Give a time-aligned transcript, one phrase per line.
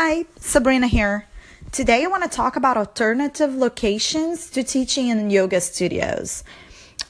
[0.00, 1.26] Hi, Sabrina here.
[1.72, 6.44] Today I want to talk about alternative locations to teaching in yoga studios.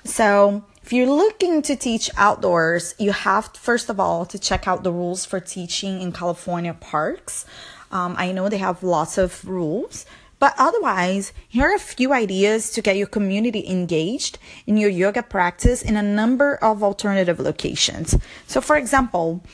[0.05, 4.85] So, if you're looking to teach outdoors, you have first of all to check out
[4.85, 7.45] the rules for teaching in California parks.
[7.93, 10.07] Um, I know they have lots of rules,
[10.39, 15.23] but otherwise, here are a few ideas to get your community engaged in your yoga
[15.23, 18.17] practice in a number of alternative locations.
[18.47, 19.45] So, for example,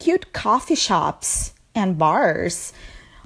[0.00, 2.72] cute coffee shops and bars.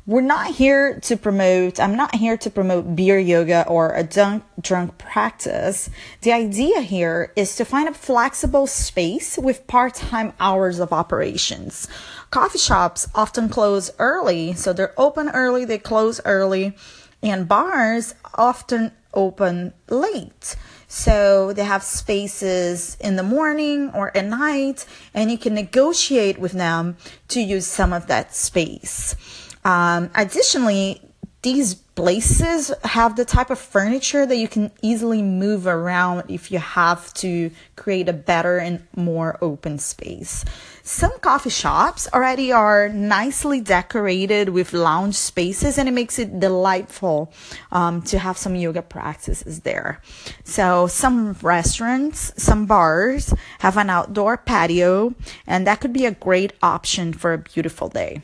[0.06, 4.44] We're not here to promote, I'm not here to promote beer yoga or a drunk,
[4.60, 5.90] drunk practice.
[6.20, 11.88] The idea here is to find a flexible space with part time hours of operations.
[12.30, 16.76] Coffee shops often close early, so they're open early, they close early,
[17.20, 20.54] and bars often open late.
[20.88, 26.52] So they have spaces in the morning or at night, and you can negotiate with
[26.52, 26.96] them
[27.28, 29.16] to use some of that space.
[29.64, 31.00] Um, additionally,
[31.46, 36.58] these places have the type of furniture that you can easily move around if you
[36.58, 40.44] have to create a better and more open space.
[40.82, 47.32] Some coffee shops already are nicely decorated with lounge spaces and it makes it delightful
[47.70, 50.02] um, to have some yoga practices there.
[50.42, 55.14] So some restaurants, some bars have an outdoor patio
[55.46, 58.20] and that could be a great option for a beautiful day.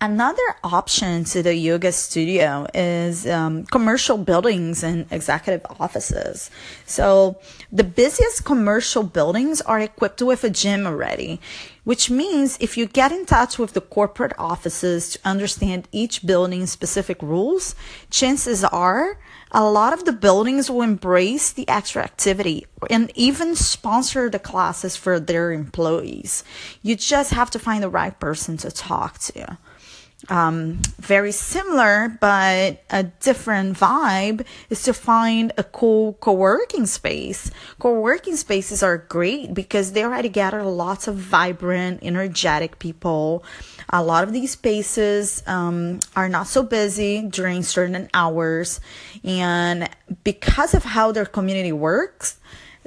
[0.00, 6.52] Another option to the yoga studio is um, commercial buildings and executive offices.
[6.86, 7.40] So
[7.72, 11.40] the busiest commercial buildings are equipped with a gym already,
[11.82, 16.70] which means if you get in touch with the corporate offices to understand each building's
[16.70, 17.74] specific rules,
[18.08, 19.18] chances are
[19.50, 24.94] a lot of the buildings will embrace the extra activity and even sponsor the classes
[24.94, 26.44] for their employees.
[26.82, 29.58] You just have to find the right person to talk to
[30.28, 37.50] um, very similar but a different vibe is to find a cool co-working space.
[37.78, 43.44] Co-working spaces are great because they already gather lots of vibrant energetic people.
[43.90, 48.80] A lot of these spaces um, are not so busy during certain hours
[49.24, 49.88] and
[50.24, 52.38] because of how their community works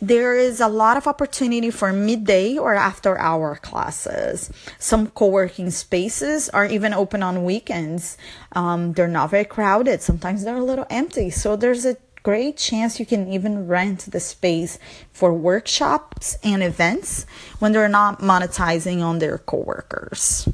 [0.01, 4.51] there is a lot of opportunity for midday or after hour classes.
[4.79, 8.17] Some co working spaces are even open on weekends.
[8.53, 11.29] Um, they're not very crowded, sometimes they're a little empty.
[11.29, 14.79] So there's a great chance you can even rent the space
[15.11, 17.25] for workshops and events
[17.59, 20.47] when they're not monetizing on their coworkers.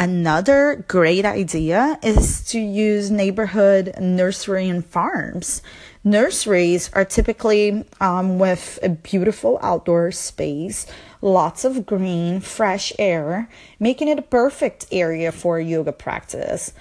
[0.00, 5.60] Another great idea is to use neighborhood nursery and farms.
[6.02, 10.86] Nurseries are typically um, with a beautiful outdoor space,
[11.20, 16.72] lots of green, fresh air, making it a perfect area for yoga practice.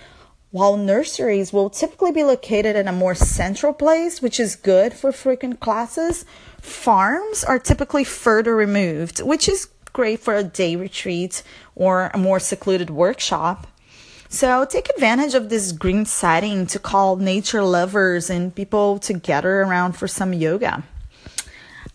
[0.51, 5.11] While nurseries will typically be located in a more central place, which is good for
[5.11, 6.23] frequent classes,
[6.61, 11.43] farms are typically further removed, which is great for a day retreat
[11.75, 13.67] or a more secluded workshop.
[14.29, 19.61] So take advantage of this green setting to call nature lovers and people to gather
[19.61, 20.83] around for some yoga.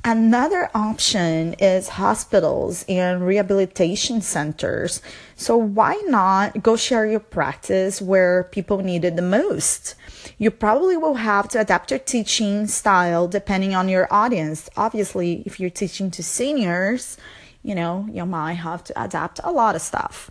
[0.06, 5.00] Another option is hospitals and rehabilitation centers.
[5.34, 9.94] So why not go share your practice where people need it the most?
[10.36, 14.68] You probably will have to adapt your teaching style depending on your audience.
[14.76, 17.16] Obviously, if you're teaching to seniors,
[17.64, 20.30] you know, you might have to adapt a lot of stuff.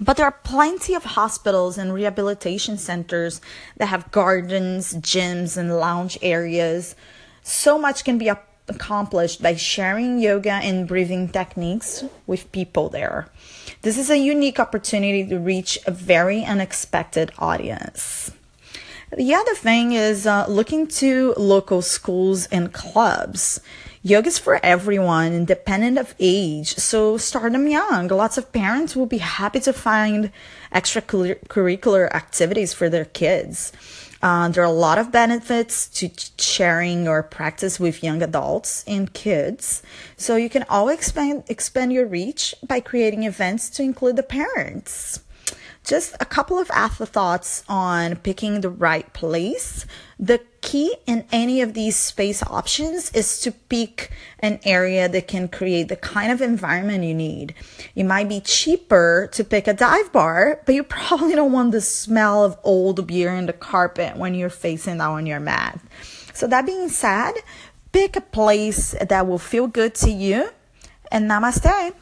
[0.00, 3.40] But there are plenty of hospitals and rehabilitation centers
[3.76, 6.96] that have gardens, gyms, and lounge areas.
[7.42, 8.30] So much can be
[8.68, 13.28] accomplished by sharing yoga and breathing techniques with people there.
[13.82, 18.32] This is a unique opportunity to reach a very unexpected audience.
[19.16, 23.60] The other thing is uh, looking to local schools and clubs.
[24.04, 28.08] Yoga is for everyone, independent of age, so start them young.
[28.08, 30.32] Lots of parents will be happy to find
[30.74, 33.72] extracurricular activities for their kids.
[34.20, 39.12] Uh, there are a lot of benefits to sharing your practice with young adults and
[39.12, 39.84] kids.
[40.16, 45.20] So you can always expand, expand your reach by creating events to include the parents.
[45.84, 49.86] Just a couple of afterthoughts on picking the right place.
[50.18, 55.48] The key in any of these space options is to pick an area that can
[55.48, 57.54] create the kind of environment you need.
[57.94, 61.80] It might be cheaper to pick a dive bar, but you probably don't want the
[61.80, 65.78] smell of old beer in the carpet when you're facing down on your mat.
[66.32, 67.32] So, that being said,
[67.92, 70.48] pick a place that will feel good to you
[71.10, 71.92] and namaste.